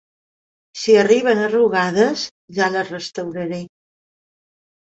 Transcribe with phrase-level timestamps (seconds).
[0.83, 2.25] Si arriben arrugades,
[2.61, 3.61] ja les restauraré.